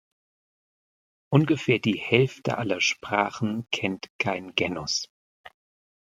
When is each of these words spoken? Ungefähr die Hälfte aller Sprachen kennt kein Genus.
Ungefähr 1.31 1.77
die 1.77 1.99
Hälfte 1.99 2.57
aller 2.57 2.81
Sprachen 2.81 3.67
kennt 3.69 4.07
kein 4.17 4.55
Genus. 4.55 5.11